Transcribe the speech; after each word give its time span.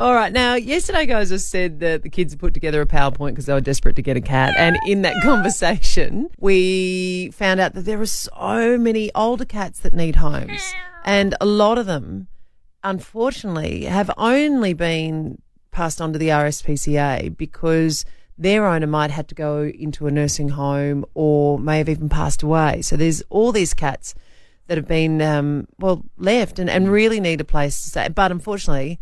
All 0.00 0.14
right. 0.14 0.32
Now, 0.32 0.54
yesterday, 0.54 1.06
guys, 1.06 1.32
I 1.32 1.38
said 1.38 1.80
that 1.80 2.02
the 2.02 2.08
kids 2.08 2.32
had 2.32 2.38
put 2.38 2.54
together 2.54 2.80
a 2.80 2.86
PowerPoint 2.86 3.30
because 3.30 3.46
they 3.46 3.52
were 3.52 3.60
desperate 3.60 3.96
to 3.96 4.02
get 4.02 4.16
a 4.16 4.20
cat. 4.20 4.54
And 4.56 4.78
in 4.86 5.02
that 5.02 5.20
conversation, 5.24 6.30
we 6.38 7.32
found 7.32 7.58
out 7.58 7.74
that 7.74 7.80
there 7.80 8.00
are 8.00 8.06
so 8.06 8.78
many 8.78 9.10
older 9.16 9.44
cats 9.44 9.80
that 9.80 9.94
need 9.94 10.14
homes. 10.14 10.62
And 11.04 11.34
a 11.40 11.46
lot 11.46 11.78
of 11.78 11.86
them, 11.86 12.28
unfortunately, 12.84 13.86
have 13.86 14.08
only 14.16 14.72
been 14.72 15.42
passed 15.72 16.00
on 16.00 16.12
to 16.12 16.18
the 16.18 16.28
RSPCA 16.28 17.36
because 17.36 18.04
their 18.36 18.68
owner 18.68 18.86
might 18.86 19.10
have 19.10 19.26
to 19.26 19.34
go 19.34 19.64
into 19.64 20.06
a 20.06 20.12
nursing 20.12 20.50
home 20.50 21.04
or 21.14 21.58
may 21.58 21.78
have 21.78 21.88
even 21.88 22.08
passed 22.08 22.44
away. 22.44 22.82
So 22.82 22.96
there's 22.96 23.20
all 23.30 23.50
these 23.50 23.74
cats 23.74 24.14
that 24.68 24.78
have 24.78 24.86
been, 24.86 25.20
um, 25.20 25.66
well, 25.80 26.04
left 26.18 26.60
and, 26.60 26.70
and 26.70 26.88
really 26.88 27.18
need 27.18 27.40
a 27.40 27.44
place 27.44 27.82
to 27.82 27.88
stay. 27.88 28.08
But 28.08 28.30
unfortunately, 28.30 29.00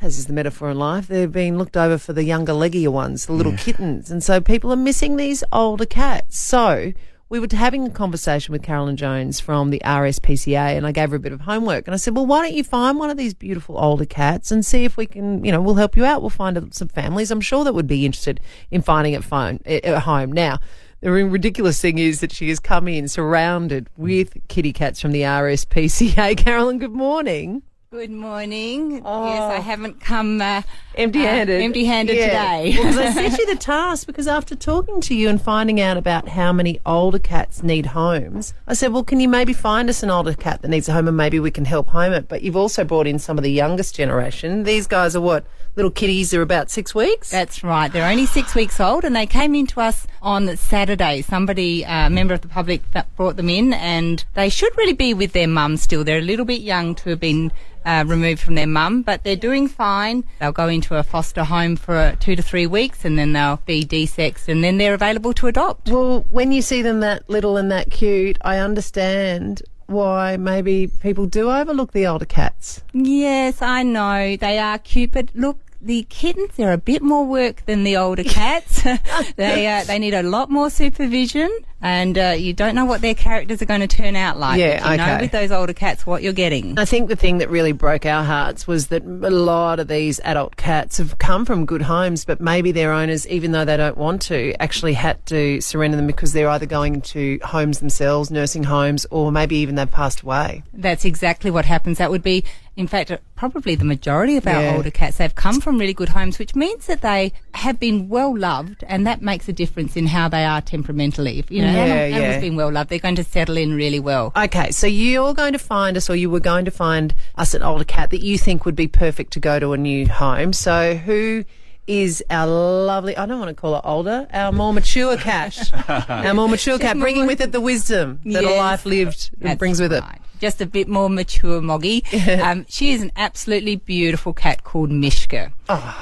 as 0.00 0.18
is 0.18 0.26
the 0.26 0.32
metaphor 0.32 0.70
in 0.70 0.78
life, 0.78 1.08
they're 1.08 1.26
being 1.26 1.58
looked 1.58 1.76
over 1.76 1.98
for 1.98 2.12
the 2.12 2.24
younger, 2.24 2.52
leggier 2.52 2.88
ones, 2.88 3.26
the 3.26 3.32
little 3.32 3.52
mm. 3.52 3.58
kittens. 3.58 4.10
And 4.10 4.22
so 4.22 4.40
people 4.40 4.72
are 4.72 4.76
missing 4.76 5.16
these 5.16 5.42
older 5.52 5.86
cats. 5.86 6.38
So 6.38 6.92
we 7.28 7.40
were 7.40 7.48
having 7.50 7.86
a 7.86 7.90
conversation 7.90 8.52
with 8.52 8.62
Carolyn 8.62 8.96
Jones 8.96 9.40
from 9.40 9.70
the 9.70 9.82
RSPCA 9.84 10.76
and 10.76 10.86
I 10.86 10.92
gave 10.92 11.10
her 11.10 11.16
a 11.16 11.20
bit 11.20 11.32
of 11.32 11.42
homework 11.42 11.86
and 11.86 11.94
I 11.94 11.98
said, 11.98 12.14
well, 12.16 12.26
why 12.26 12.42
don't 12.42 12.54
you 12.54 12.64
find 12.64 12.98
one 12.98 13.10
of 13.10 13.16
these 13.16 13.34
beautiful 13.34 13.76
older 13.76 14.06
cats 14.06 14.50
and 14.50 14.64
see 14.64 14.84
if 14.84 14.96
we 14.96 15.06
can, 15.06 15.44
you 15.44 15.52
know, 15.52 15.60
we'll 15.60 15.74
help 15.74 15.96
you 15.96 16.04
out. 16.04 16.22
We'll 16.22 16.30
find 16.30 16.72
some 16.74 16.88
families 16.88 17.30
I'm 17.30 17.40
sure 17.40 17.64
that 17.64 17.74
would 17.74 17.86
be 17.86 18.06
interested 18.06 18.40
in 18.70 18.82
finding 18.82 19.14
a 19.14 19.20
phone 19.20 19.60
eh, 19.66 19.80
at 19.82 20.02
home. 20.02 20.32
Now, 20.32 20.60
the 21.00 21.12
ridiculous 21.12 21.80
thing 21.80 21.98
is 21.98 22.20
that 22.20 22.32
she 22.32 22.48
has 22.48 22.58
come 22.58 22.88
in 22.88 23.08
surrounded 23.08 23.88
with 23.96 24.36
kitty 24.48 24.72
cats 24.72 25.00
from 25.00 25.12
the 25.12 25.22
RSPCA. 25.22 26.36
Carolyn, 26.44 26.78
good 26.78 26.92
morning. 26.92 27.62
Good 27.90 28.10
morning. 28.10 29.00
Oh. 29.02 29.24
Yes, 29.32 29.40
I 29.50 29.60
haven't 29.60 29.98
come 29.98 30.42
uh, 30.42 30.60
Empty-handed. 30.94 31.58
uh, 31.58 31.64
empty-handed 31.64 32.12
today. 32.12 32.74
Well, 32.78 32.98
I 32.98 33.12
set 33.14 33.38
you 33.38 33.46
the 33.46 33.56
task 33.56 34.06
because 34.06 34.28
after 34.28 34.54
talking 34.54 35.00
to 35.00 35.14
you 35.14 35.30
and 35.30 35.40
finding 35.40 35.80
out 35.80 35.96
about 35.96 36.28
how 36.28 36.52
many 36.52 36.80
older 36.84 37.18
cats 37.18 37.62
need 37.62 37.86
homes, 37.86 38.52
I 38.66 38.74
said, 38.74 38.92
well, 38.92 39.04
can 39.04 39.20
you 39.20 39.28
maybe 39.28 39.54
find 39.54 39.88
us 39.88 40.02
an 40.02 40.10
older 40.10 40.34
cat 40.34 40.60
that 40.60 40.68
needs 40.68 40.86
a 40.90 40.92
home 40.92 41.08
and 41.08 41.16
maybe 41.16 41.40
we 41.40 41.50
can 41.50 41.64
help 41.64 41.88
home 41.88 42.12
it? 42.12 42.28
But 42.28 42.42
you've 42.42 42.56
also 42.56 42.84
brought 42.84 43.06
in 43.06 43.18
some 43.18 43.38
of 43.38 43.42
the 43.42 43.50
youngest 43.50 43.96
generation. 43.96 44.64
These 44.64 44.86
guys 44.86 45.16
are 45.16 45.22
what? 45.22 45.46
Little 45.74 45.90
kitties 45.90 46.34
are 46.34 46.42
about 46.42 46.70
six 46.70 46.94
weeks? 46.94 47.30
That's 47.30 47.64
right. 47.64 47.90
They're 47.90 48.10
only 48.10 48.26
six 48.26 48.54
weeks 48.54 48.80
old, 48.80 49.04
and 49.04 49.16
they 49.16 49.24
came 49.26 49.54
in 49.54 49.66
to 49.68 49.80
us 49.80 50.06
on 50.22 50.56
Saturday. 50.56 51.22
Somebody, 51.22 51.84
uh, 51.84 52.06
a 52.06 52.10
member 52.10 52.34
of 52.34 52.40
the 52.40 52.48
public, 52.48 52.82
that 52.92 53.14
brought 53.16 53.36
them 53.36 53.48
in, 53.48 53.72
and 53.72 54.24
they 54.34 54.48
should 54.48 54.76
really 54.76 54.92
be 54.92 55.14
with 55.14 55.32
their 55.32 55.48
mum 55.48 55.76
still. 55.76 56.04
They're 56.04 56.18
a 56.18 56.22
little 56.22 56.44
bit 56.44 56.60
young 56.60 56.94
to 56.96 57.10
have 57.10 57.20
been 57.20 57.52
uh, 57.84 58.04
removed 58.06 58.40
from 58.42 58.54
their 58.54 58.66
mum, 58.66 59.02
but 59.02 59.24
they're 59.24 59.36
doing 59.36 59.68
fine. 59.68 60.24
They'll 60.40 60.52
go 60.52 60.68
into 60.68 60.96
a 60.96 61.02
foster 61.02 61.44
home 61.44 61.76
for 61.76 61.96
uh, 61.96 62.16
two 62.20 62.36
to 62.36 62.42
three 62.42 62.66
weeks, 62.66 63.04
and 63.04 63.18
then 63.18 63.32
they'll 63.32 63.60
be 63.64 63.84
desexed, 63.84 64.48
and 64.48 64.62
then 64.62 64.78
they're 64.78 64.94
available 64.94 65.32
to 65.34 65.46
adopt. 65.46 65.88
Well, 65.88 66.26
when 66.30 66.52
you 66.52 66.62
see 66.62 66.82
them 66.82 67.00
that 67.00 67.28
little 67.30 67.56
and 67.56 67.70
that 67.70 67.90
cute, 67.90 68.36
I 68.42 68.58
understand 68.58 69.62
why 69.86 70.36
maybe 70.36 70.86
people 70.86 71.24
do 71.24 71.50
overlook 71.50 71.92
the 71.92 72.06
older 72.06 72.26
cats. 72.26 72.82
Yes, 72.92 73.62
I 73.62 73.82
know 73.84 74.36
they 74.36 74.58
are 74.58 74.78
cute, 74.78 75.12
but 75.12 75.30
look. 75.34 75.58
The 75.80 76.02
kittens, 76.08 76.56
they're 76.56 76.72
a 76.72 76.78
bit 76.78 77.02
more 77.02 77.24
work 77.24 77.64
than 77.66 77.84
the 77.84 77.96
older 77.96 78.24
cats. 78.24 78.82
they 79.36 79.66
uh, 79.66 79.84
they 79.84 79.98
need 79.98 80.14
a 80.14 80.22
lot 80.22 80.50
more 80.50 80.70
supervision, 80.70 81.50
and 81.80 82.18
uh, 82.18 82.34
you 82.36 82.52
don't 82.52 82.74
know 82.74 82.84
what 82.84 83.00
their 83.00 83.14
characters 83.14 83.62
are 83.62 83.66
going 83.66 83.80
to 83.80 83.86
turn 83.86 84.16
out 84.16 84.38
like. 84.38 84.58
Yeah, 84.58 84.90
you 84.90 84.96
know 84.96 85.04
okay. 85.04 85.20
with 85.22 85.32
those 85.32 85.50
older 85.52 85.72
cats 85.72 86.06
what 86.06 86.22
you're 86.22 86.32
getting. 86.32 86.78
I 86.78 86.84
think 86.84 87.08
the 87.08 87.16
thing 87.16 87.38
that 87.38 87.50
really 87.50 87.72
broke 87.72 88.04
our 88.04 88.24
hearts 88.24 88.66
was 88.66 88.88
that 88.88 89.02
a 89.04 89.30
lot 89.30 89.78
of 89.80 89.88
these 89.88 90.20
adult 90.24 90.56
cats 90.56 90.98
have 90.98 91.18
come 91.18 91.44
from 91.44 91.66
good 91.66 91.82
homes, 91.82 92.24
but 92.24 92.40
maybe 92.40 92.72
their 92.72 92.92
owners, 92.92 93.26
even 93.28 93.52
though 93.52 93.64
they 93.64 93.76
don't 93.76 93.96
want 93.96 94.22
to, 94.22 94.54
actually 94.60 94.94
had 94.94 95.24
to 95.26 95.60
surrender 95.60 95.96
them 95.96 96.06
because 96.06 96.32
they're 96.32 96.48
either 96.48 96.66
going 96.66 97.00
to 97.02 97.38
homes 97.44 97.78
themselves, 97.78 98.30
nursing 98.30 98.64
homes, 98.64 99.06
or 99.10 99.30
maybe 99.30 99.56
even 99.56 99.76
they've 99.76 99.90
passed 99.90 100.22
away. 100.22 100.62
That's 100.72 101.04
exactly 101.04 101.50
what 101.50 101.64
happens. 101.64 101.98
That 101.98 102.10
would 102.10 102.22
be, 102.22 102.44
in 102.76 102.86
fact, 102.88 103.12
probably 103.36 103.74
the 103.76 103.84
majority 103.84 104.36
of 104.36 104.46
our 104.46 104.62
Yeah. 104.62 104.74
older 104.76 104.90
cats. 104.90 105.18
They've 105.18 105.34
come 105.34 105.60
from 105.60 105.78
really 105.78 105.94
good 105.94 106.08
homes, 106.08 106.38
which 106.38 106.54
means 106.54 106.86
that 106.86 107.02
they 107.02 107.32
have 107.54 107.78
been 107.78 108.08
well 108.08 108.36
loved, 108.36 108.82
and 108.88 109.06
that 109.06 109.22
makes 109.22 109.48
a 109.48 109.52
difference 109.52 109.96
in 109.96 110.08
how 110.08 110.28
they 110.28 110.44
are 110.44 110.60
temperamentally. 110.60 111.38
If 111.38 111.50
you 111.50 111.62
know, 111.62 111.67
Yeah, 111.72 111.84
animal- 111.84 111.96
yeah. 112.08 112.16
animals 112.16 112.40
being 112.40 112.56
well 112.56 112.72
loved, 112.72 112.90
they're 112.90 112.98
going 112.98 113.16
to 113.16 113.24
settle 113.24 113.56
in 113.56 113.74
really 113.74 114.00
well. 114.00 114.32
Okay, 114.36 114.70
so 114.70 114.86
you're 114.86 115.34
going 115.34 115.52
to 115.52 115.58
find 115.58 115.96
us, 115.96 116.08
or 116.10 116.16
you 116.16 116.30
were 116.30 116.40
going 116.40 116.64
to 116.64 116.70
find 116.70 117.14
us 117.36 117.54
an 117.54 117.62
older 117.62 117.84
cat 117.84 118.10
that 118.10 118.20
you 118.22 118.38
think 118.38 118.64
would 118.64 118.76
be 118.76 118.88
perfect 118.88 119.32
to 119.34 119.40
go 119.40 119.58
to 119.58 119.72
a 119.72 119.76
new 119.78 120.06
home. 120.08 120.52
So 120.52 120.94
who 120.96 121.44
is 121.86 122.22
our 122.28 122.46
lovely, 122.46 123.16
I 123.16 123.24
don't 123.24 123.38
want 123.38 123.48
to 123.48 123.54
call 123.58 123.74
her 123.74 123.80
older, 123.82 124.26
our 124.32 124.52
more 124.52 124.72
mature 124.74 125.16
cat. 125.16 125.70
our 126.08 126.34
more 126.34 126.48
mature 126.48 126.78
cat, 126.78 126.98
bringing 126.98 127.26
with 127.26 127.40
it 127.40 127.52
the 127.52 127.60
wisdom 127.62 128.20
that 128.26 128.44
a 128.44 128.54
life 128.54 128.84
lived 128.84 129.30
That's 129.38 129.58
brings 129.58 129.80
with 129.80 129.92
it. 129.94 130.04
Just 130.38 130.60
a 130.60 130.66
bit 130.66 130.88
more 130.88 131.10
mature, 131.10 131.60
Moggy. 131.60 132.04
um, 132.42 132.64
she 132.68 132.92
is 132.92 133.02
an 133.02 133.12
absolutely 133.16 133.76
beautiful 133.76 134.32
cat 134.32 134.64
called 134.64 134.90
Mishka. 134.90 135.52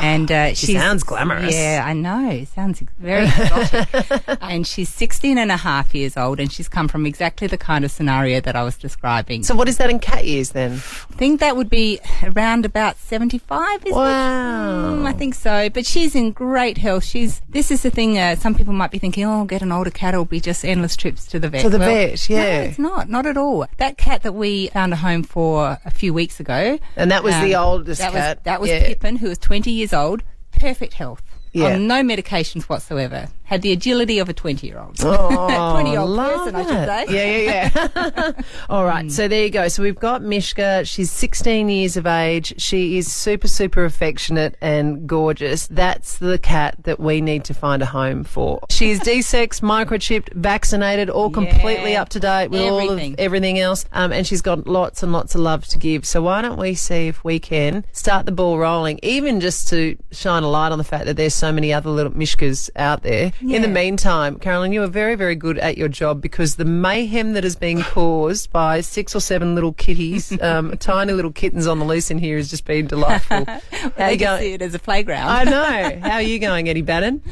and 0.00 0.32
uh, 0.32 0.54
she 0.54 0.74
sounds 0.74 1.02
glamorous. 1.04 1.54
Yeah, 1.54 1.84
I 1.86 1.92
know. 1.92 2.44
Sounds 2.44 2.82
very 2.98 3.26
exotic. 3.26 3.88
and 4.42 4.66
she's 4.66 4.88
16 4.88 5.38
and 5.38 5.52
a 5.52 5.56
half 5.56 5.94
years 5.94 6.16
old, 6.16 6.40
and 6.40 6.50
she's 6.50 6.68
come 6.68 6.88
from 6.88 7.06
exactly 7.06 7.46
the 7.46 7.58
kind 7.58 7.84
of 7.84 7.90
scenario 7.90 8.40
that 8.40 8.56
I 8.56 8.64
was 8.64 8.76
describing. 8.76 9.42
So 9.44 9.54
what 9.54 9.68
is 9.68 9.76
that 9.78 9.88
in 9.90 9.98
cat 10.00 10.24
years 10.24 10.50
then? 10.50 10.72
I 10.72 11.14
think 11.16 11.40
that 11.40 11.56
would 11.56 11.70
be 11.70 12.00
around 12.24 12.64
about 12.64 12.96
75, 12.98 13.86
isn't 13.86 13.92
it? 13.92 13.94
Wow. 13.94 14.96
Mm, 14.96 15.06
I 15.06 15.12
think 15.12 15.34
so, 15.34 15.68
but 15.70 15.86
she's 15.86 16.14
in 16.14 16.32
great 16.32 16.78
health. 16.78 17.04
She's. 17.04 17.40
This 17.48 17.70
is 17.70 17.82
the 17.82 17.90
thing. 17.90 18.18
Uh, 18.18 18.34
some 18.36 18.54
people 18.54 18.72
might 18.72 18.90
be 18.90 18.98
thinking, 18.98 19.24
"Oh, 19.24 19.44
get 19.44 19.62
an 19.62 19.70
older 19.72 19.90
cat. 19.90 20.14
It'll 20.14 20.24
be 20.24 20.40
just 20.40 20.64
endless 20.64 20.96
trips 20.96 21.26
to 21.26 21.38
the 21.38 21.48
vet." 21.48 21.62
To 21.62 21.70
the 21.70 21.78
Well, 21.78 21.88
vet, 21.88 22.28
yeah. 22.28 22.42
No, 22.42 22.62
it's 22.64 22.78
not. 22.78 23.08
Not 23.08 23.26
at 23.26 23.36
all. 23.36 23.66
That 23.78 23.96
cat 23.98 24.21
that 24.22 24.34
we 24.34 24.68
found 24.68 24.92
a 24.92 24.96
home 24.96 25.22
for 25.22 25.78
a 25.84 25.90
few 25.90 26.12
weeks 26.14 26.40
ago, 26.40 26.78
And 26.96 27.10
that 27.10 27.22
was 27.22 27.34
the 27.40 27.54
um, 27.54 27.64
oldest 27.64 28.00
that 28.00 28.12
cat, 28.12 28.38
Was, 28.38 28.44
that 28.44 28.60
was 28.60 28.70
yeah. 28.70 28.86
Pippin, 28.86 29.16
who 29.16 29.28
was 29.28 29.38
20 29.38 29.70
years 29.70 29.92
old, 29.92 30.22
perfect 30.52 30.94
health. 30.94 31.22
Yeah. 31.52 31.74
On 31.74 31.86
no 31.86 32.02
medications 32.02 32.62
whatsoever. 32.62 33.28
Had 33.52 33.60
the 33.60 33.72
agility 33.72 34.18
of 34.18 34.30
a 34.30 34.32
20 34.32 34.66
year 34.66 34.78
old. 34.78 34.96
Oh, 35.02 35.72
20 35.74 35.90
year 35.90 36.00
old 36.00 36.16
person, 36.18 36.56
I 36.56 36.62
should 36.62 36.72
it. 36.72 37.08
say. 37.08 37.44
Yeah, 37.44 37.70
yeah, 37.74 37.90
yeah. 38.06 38.32
All 38.70 38.86
right, 38.86 39.12
so 39.12 39.28
there 39.28 39.44
you 39.44 39.50
go. 39.50 39.68
So 39.68 39.82
we've 39.82 39.94
got 39.98 40.22
Mishka. 40.22 40.86
She's 40.86 41.12
16 41.12 41.68
years 41.68 41.98
of 41.98 42.06
age. 42.06 42.54
She 42.58 42.96
is 42.96 43.12
super, 43.12 43.48
super 43.48 43.84
affectionate 43.84 44.56
and 44.62 45.06
gorgeous. 45.06 45.66
That's 45.66 46.16
the 46.16 46.38
cat 46.38 46.76
that 46.84 46.98
we 46.98 47.20
need 47.20 47.44
to 47.44 47.52
find 47.52 47.82
a 47.82 47.84
home 47.86 48.24
for. 48.24 48.60
She 48.70 48.90
is 48.90 49.00
desexed, 49.00 49.60
microchipped, 49.60 50.32
vaccinated, 50.32 51.10
all 51.10 51.28
completely 51.28 51.94
up 51.94 52.08
to 52.08 52.20
date 52.20 52.48
with 52.48 52.62
all 52.62 52.80
Everything. 52.80 53.12
of 53.12 53.18
everything 53.20 53.58
else. 53.58 53.84
Um, 53.92 54.12
and 54.12 54.26
she's 54.26 54.40
got 54.40 54.66
lots 54.66 55.02
and 55.02 55.12
lots 55.12 55.34
of 55.34 55.42
love 55.42 55.66
to 55.66 55.76
give. 55.78 56.06
So 56.06 56.22
why 56.22 56.40
don't 56.40 56.58
we 56.58 56.72
see 56.72 57.08
if 57.08 57.22
we 57.22 57.38
can 57.38 57.84
start 57.92 58.24
the 58.24 58.32
ball 58.32 58.56
rolling, 58.56 58.98
even 59.02 59.40
just 59.40 59.68
to 59.68 59.98
shine 60.10 60.42
a 60.42 60.48
light 60.48 60.72
on 60.72 60.78
the 60.78 60.84
fact 60.84 61.04
that 61.04 61.18
there's 61.18 61.34
so 61.34 61.52
many 61.52 61.70
other 61.70 61.90
little 61.90 62.12
Mishkas 62.12 62.70
out 62.76 63.02
there. 63.02 63.30
In 63.42 63.62
the 63.62 63.68
meantime, 63.68 64.38
Carolyn, 64.38 64.72
you 64.72 64.82
are 64.82 64.86
very, 64.88 65.14
very 65.16 65.34
good 65.34 65.58
at 65.58 65.76
your 65.76 65.88
job 65.88 66.20
because 66.20 66.56
the 66.56 66.64
mayhem 66.64 67.32
that 67.32 67.42
has 67.44 67.56
been 67.56 67.82
caused 67.82 68.52
by 68.52 68.80
six 68.80 69.14
or 69.16 69.20
seven 69.20 69.54
little 69.54 69.72
kitties, 69.72 70.32
um, 70.42 70.76
tiny 70.78 71.12
little 71.12 71.32
kittens 71.32 71.66
on 71.66 71.78
the 71.78 71.84
loose 71.84 72.10
in 72.10 72.18
here 72.18 72.36
has 72.36 72.48
just 72.50 72.64
been 72.64 72.86
delightful. 72.86 73.44
How 73.46 73.60
They 73.96 74.12
you 74.12 74.18
can 74.18 74.38
see 74.38 74.44
going? 74.44 74.52
it 74.54 74.62
as 74.62 74.74
a 74.74 74.78
playground. 74.78 75.28
I 75.28 75.44
know. 75.44 76.00
How 76.08 76.14
are 76.14 76.22
you 76.22 76.38
going, 76.38 76.68
Eddie 76.68 76.82
Bannon? 76.82 77.22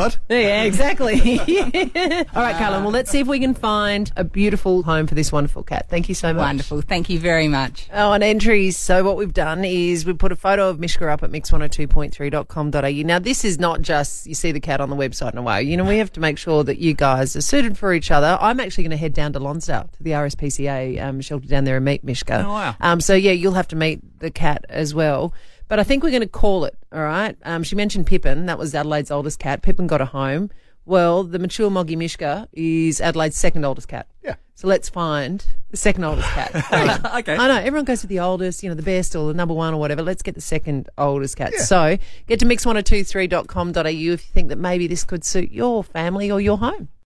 What? 0.00 0.18
Yeah, 0.30 0.62
exactly. 0.62 1.20
All 1.38 2.42
right, 2.42 2.56
Carolyn. 2.56 2.84
Well, 2.84 2.92
let's 2.92 3.10
see 3.10 3.20
if 3.20 3.26
we 3.26 3.38
can 3.38 3.52
find 3.52 4.10
a 4.16 4.24
beautiful 4.24 4.82
home 4.82 5.06
for 5.06 5.14
this 5.14 5.30
wonderful 5.30 5.62
cat. 5.62 5.90
Thank 5.90 6.08
you 6.08 6.14
so 6.14 6.32
much. 6.32 6.40
Wonderful. 6.40 6.80
Thank 6.80 7.10
you 7.10 7.18
very 7.18 7.48
much. 7.48 7.86
Oh, 7.92 8.12
and 8.12 8.24
entries. 8.24 8.78
So 8.78 9.04
what 9.04 9.18
we've 9.18 9.34
done 9.34 9.62
is 9.62 10.06
we 10.06 10.14
put 10.14 10.32
a 10.32 10.36
photo 10.36 10.70
of 10.70 10.80
Mishka 10.80 11.06
up 11.06 11.22
at 11.22 11.30
mix102.3.com.au. 11.30 13.06
Now, 13.06 13.18
this 13.18 13.44
is 13.44 13.58
not 13.58 13.82
just 13.82 14.26
you 14.26 14.34
see 14.34 14.52
the 14.52 14.60
cat 14.60 14.80
on 14.80 14.88
the 14.88 14.96
website 14.96 15.30
and 15.30 15.38
away. 15.38 15.64
You 15.64 15.76
know, 15.76 15.84
we 15.84 15.98
have 15.98 16.12
to 16.12 16.20
make 16.20 16.38
sure 16.38 16.64
that 16.64 16.78
you 16.78 16.94
guys 16.94 17.36
are 17.36 17.42
suited 17.42 17.76
for 17.76 17.92
each 17.92 18.10
other. 18.10 18.38
I'm 18.40 18.58
actually 18.58 18.84
going 18.84 18.92
to 18.92 18.96
head 18.96 19.12
down 19.12 19.34
to 19.34 19.38
Lonsdale 19.38 19.90
to 19.92 20.02
the 20.02 20.12
RSPCA 20.12 21.02
um, 21.02 21.20
shelter 21.20 21.46
down 21.46 21.64
there 21.64 21.76
and 21.76 21.84
meet 21.84 22.04
Mishka. 22.04 22.44
Oh, 22.46 22.52
wow. 22.52 22.74
Um, 22.80 23.02
so 23.02 23.14
yeah, 23.14 23.32
you'll 23.32 23.52
have 23.52 23.68
to 23.68 23.76
meet 23.76 24.00
the 24.20 24.30
cat 24.30 24.64
as 24.70 24.94
well. 24.94 25.34
But 25.70 25.78
I 25.78 25.84
think 25.84 26.02
we're 26.02 26.10
going 26.10 26.20
to 26.20 26.26
call 26.26 26.64
it. 26.64 26.76
All 26.92 27.00
right. 27.00 27.36
Um, 27.44 27.62
she 27.62 27.76
mentioned 27.76 28.08
Pippin. 28.08 28.46
That 28.46 28.58
was 28.58 28.74
Adelaide's 28.74 29.12
oldest 29.12 29.38
cat. 29.38 29.62
Pippin 29.62 29.86
got 29.86 30.00
a 30.00 30.04
home. 30.04 30.50
Well, 30.84 31.22
the 31.22 31.38
mature 31.38 31.70
Moggy 31.70 31.94
Mishka 31.94 32.48
is 32.52 33.00
Adelaide's 33.00 33.36
second 33.36 33.64
oldest 33.64 33.86
cat. 33.86 34.08
Yeah. 34.24 34.34
So 34.56 34.66
let's 34.66 34.88
find 34.88 35.44
the 35.70 35.76
second 35.76 36.02
oldest 36.02 36.28
cat. 36.30 36.50
Okay. 37.20 37.36
I 37.36 37.46
know 37.46 37.54
everyone 37.54 37.84
goes 37.84 38.02
with 38.02 38.08
the 38.08 38.18
oldest, 38.18 38.64
you 38.64 38.68
know, 38.68 38.74
the 38.74 38.82
best 38.82 39.14
or 39.14 39.28
the 39.28 39.34
number 39.34 39.54
one 39.54 39.72
or 39.72 39.76
whatever. 39.78 40.02
Let's 40.02 40.22
get 40.22 40.34
the 40.34 40.40
second 40.40 40.88
oldest 40.98 41.36
cat. 41.36 41.52
Yeah. 41.54 41.62
So 41.62 41.98
get 42.26 42.40
to 42.40 42.46
mix1023.com.au 42.46 43.86
if 43.86 43.94
you 43.94 44.16
think 44.16 44.48
that 44.48 44.58
maybe 44.58 44.88
this 44.88 45.04
could 45.04 45.22
suit 45.24 45.52
your 45.52 45.84
family 45.84 46.32
or 46.32 46.40
your 46.40 46.58
home. 46.58 46.88